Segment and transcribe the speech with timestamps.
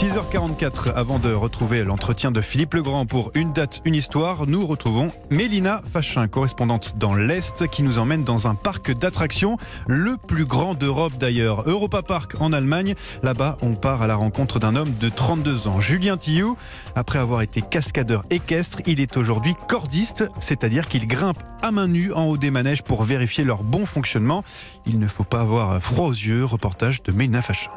[0.00, 5.08] 6h44, avant de retrouver l'entretien de Philippe Legrand pour Une date, une histoire, nous retrouvons
[5.28, 10.72] Mélina Fachin, correspondante dans l'Est, qui nous emmène dans un parc d'attractions, le plus grand
[10.72, 12.94] d'Europe d'ailleurs, Europa Park en Allemagne.
[13.22, 16.56] Là-bas, on part à la rencontre d'un homme de 32 ans, Julien Tillou.
[16.94, 22.10] Après avoir été cascadeur équestre, il est aujourd'hui cordiste, c'est-à-dire qu'il grimpe à main nue
[22.14, 24.44] en haut des manèges pour vérifier leur bon fonctionnement.
[24.86, 27.70] Il ne faut pas avoir froid aux yeux, reportage de Mélina Fachin.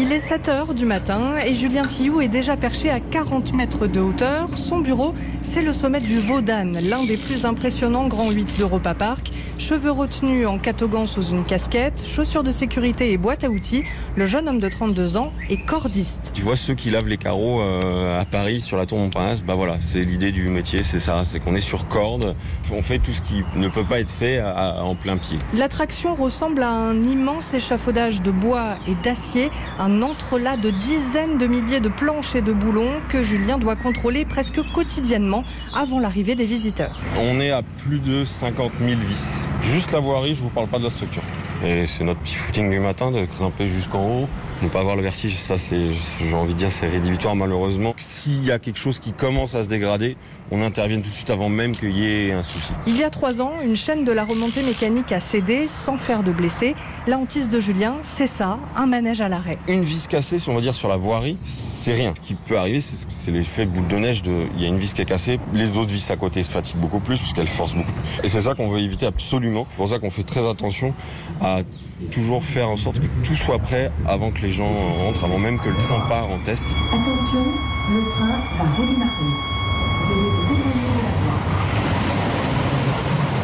[0.00, 3.86] Il est 7 heures du matin et Julien Tillou est déjà perché à 40 mètres
[3.86, 4.48] de hauteur.
[4.56, 9.28] Son bureau, c'est le sommet du Vaudan, l'un des plus impressionnants grands 8 d'Europa Park.
[9.58, 13.84] Cheveux retenus en catogan sous une casquette, chaussures de sécurité et boîte à outils,
[14.16, 16.30] le jeune homme de 32 ans est cordiste.
[16.32, 19.54] Tu vois ceux qui lavent les carreaux euh, à Paris sur la tour Montparnasse, bah
[19.54, 22.34] voilà, c'est l'idée du métier, c'est ça, c'est qu'on est sur corde,
[22.72, 25.38] on fait tout ce qui ne peut pas être fait à- à- en plein pied.
[25.54, 29.50] L'attraction ressemble à un immense échafaudage de bois et d'acier,
[29.82, 34.24] un entrelac de dizaines de milliers de planches et de boulons que Julien doit contrôler
[34.24, 35.42] presque quotidiennement
[35.74, 37.00] avant l'arrivée des visiteurs.
[37.18, 39.48] On est à plus de 50 000 vis.
[39.60, 41.22] Juste la voirie, je vous parle pas de la structure.
[41.64, 44.28] Et c'est notre petit footing du matin de grimper jusqu'en haut.
[44.62, 47.94] Ne pas avoir le vertige, ça c'est, j'ai envie de dire, c'est rédhibitoire malheureusement.
[47.96, 50.16] S'il y a quelque chose qui commence à se dégrader,
[50.52, 52.70] on intervient tout de suite avant même qu'il y ait un souci.
[52.86, 56.22] Il y a trois ans, une chaîne de la remontée mécanique a cédé sans faire
[56.22, 56.76] de blessés.
[57.08, 59.58] La hantise de Julien, c'est ça, un manège à l'arrêt.
[59.66, 62.14] Une vis cassée, si on va dire sur la voirie, c'est rien.
[62.14, 64.94] Ce qui peut arriver, c'est l'effet boule de neige de, il y a une vis
[64.94, 67.74] qui est cassée, les autres vis à côté se fatiguent beaucoup plus parce qu'elles forcent
[67.74, 67.90] beaucoup.
[68.22, 69.66] Et c'est ça qu'on veut éviter absolument.
[69.70, 70.94] C'est pour ça qu'on fait très attention
[71.40, 71.62] à
[72.10, 74.72] toujours faire en sorte que tout soit prêt avant que les gens
[75.04, 76.66] rentrent, avant même que le train part en test.
[76.88, 77.44] Attention,
[77.90, 79.08] le train va redémarrer.
[80.08, 81.32] Veuillez vous éloigner de la voie.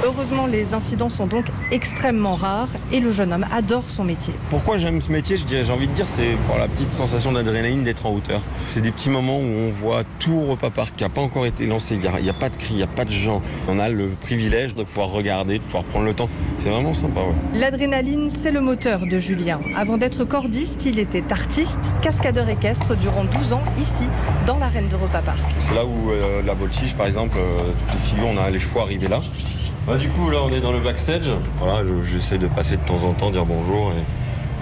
[0.05, 4.35] Heureusement, les incidents sont donc extrêmement rares et le jeune homme adore son métier.
[4.49, 7.31] Pourquoi j'aime ce métier, je dirais, j'ai envie de dire, c'est pour la petite sensation
[7.33, 8.41] d'adrénaline d'être en hauteur.
[8.69, 11.47] C'est des petits moments où on voit tout au repas parc qui n'a pas encore
[11.47, 13.43] été lancé, il n'y a, a pas de cris, il n'y a pas de gens.
[13.69, 16.29] On a le privilège de pouvoir regarder, de pouvoir prendre le temps.
[16.59, 17.59] C'est vraiment sympa, ouais.
[17.61, 19.61] L'adrénaline, c'est le moteur de Julien.
[19.77, 24.05] Avant d'être cordiste, il était artiste, cascadeur équestre durant 12 ans ici,
[24.47, 25.39] dans l'arène d'Europa Park.
[25.61, 28.59] C'est là où euh, la voltige, par exemple, euh, toutes les figures, on a les
[28.59, 29.21] chevaux arrivés là.
[29.87, 31.31] Bah, du coup, là, on est dans le backstage.
[31.61, 34.03] Voilà, je- j'essaie de passer de temps en temps, dire bonjour et,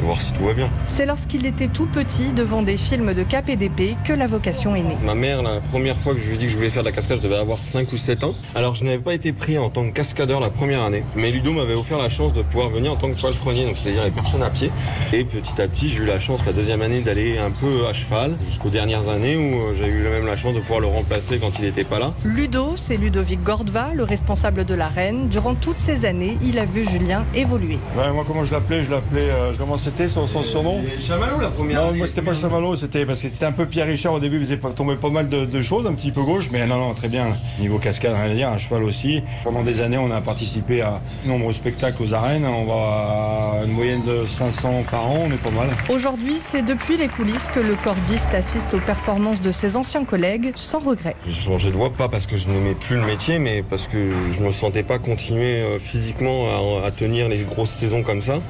[0.01, 0.69] et voir si tout va bien.
[0.87, 4.75] C'est lorsqu'il était tout petit, devant des films de cap et d'épée, que la vocation
[4.77, 4.97] est née.
[5.05, 6.89] Ma mère, la première fois que je lui ai dit que je voulais faire de
[6.89, 8.35] la cascade, je devais avoir 5 ou 7 ans.
[8.55, 11.03] Alors, je n'avais pas été pris en tant que cascadeur la première année.
[11.15, 14.05] Mais Ludo m'avait offert la chance de pouvoir venir en tant que palefrenier, donc c'est-à-dire
[14.05, 14.71] les personnes à pied.
[15.13, 17.93] Et petit à petit, j'ai eu la chance la deuxième année d'aller un peu à
[17.93, 21.39] cheval, jusqu'aux dernières années où euh, j'ai eu même la chance de pouvoir le remplacer
[21.39, 22.13] quand il n'était pas là.
[22.25, 25.29] Ludo, c'est Ludovic Gordva, le responsable de l'arène.
[25.29, 27.79] Durant toutes ces années, il a vu Julien évoluer.
[27.97, 28.85] Ouais, moi, comment je l'appelais?
[28.85, 29.31] Je l'appelais.
[29.31, 29.53] euh,
[29.87, 31.99] c'était son, son surnom Chamallow la première Non, année.
[31.99, 34.41] moi, c'était pas Chamallow, c'était parce que c'était un peu Pierre Richard au début, il
[34.41, 37.09] faisait tomber pas mal de, de choses, un petit peu gauche, mais non, non, très
[37.09, 37.37] bien.
[37.61, 39.23] Niveau cascade, rien à dire, un cheval aussi.
[39.45, 42.45] Pendant des années, on a participé à de nombreux spectacles aux arènes.
[42.45, 45.69] On va à une moyenne de 500 par an, on est pas mal.
[45.89, 50.51] Aujourd'hui, c'est depuis les coulisses que le cordiste assiste aux performances de ses anciens collègues
[50.57, 51.15] sans regret.
[51.29, 54.11] J'ai changé de voie, pas parce que je n'aimais plus le métier, mais parce que
[54.33, 58.41] je me sentais pas continuer euh, physiquement à, à tenir les grosses saisons comme ça.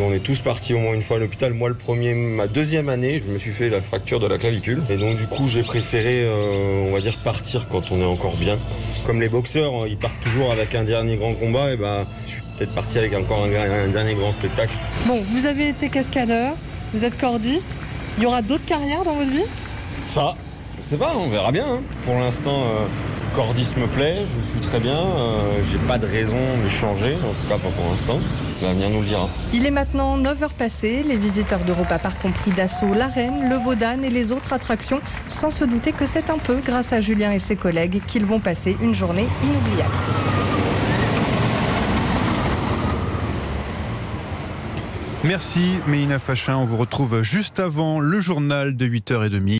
[0.00, 1.52] On est tous partis au une fois à l'hôpital.
[1.52, 4.82] Moi, le premier, ma deuxième année, je me suis fait la fracture de la clavicule.
[4.90, 8.36] Et donc, du coup, j'ai préféré, euh, on va dire, partir quand on est encore
[8.36, 8.58] bien.
[9.04, 12.32] Comme les boxeurs, hein, ils partent toujours avec un dernier grand combat, et ben, je
[12.32, 14.72] suis peut-être parti avec encore un dernier grand spectacle.
[15.06, 16.54] Bon, vous avez été cascadeur,
[16.92, 17.76] vous êtes cordiste.
[18.18, 19.44] Il y aura d'autres carrières dans votre vie?
[20.06, 20.34] Ça,
[20.82, 21.66] je sais pas, on verra bien.
[21.66, 21.80] hein.
[22.04, 22.86] Pour l'instant, euh,
[23.36, 24.96] cordiste me plaît, je suis très bien.
[24.96, 28.18] euh, J'ai pas de raison de changer, en tout cas pas pour l'instant.
[28.62, 29.28] L'avenir nous le dira.
[29.52, 31.04] Il est maintenant 9h passées.
[31.06, 35.50] Les visiteurs d'Europa Park ont pris d'assaut l'arène, le Vaudan et les autres attractions, sans
[35.50, 38.74] se douter que c'est un peu grâce à Julien et ses collègues qu'ils vont passer
[38.80, 39.92] une journée inoubliable.
[45.24, 49.40] Merci Mélina Fachin, on vous retrouve juste avant le journal de 8h30.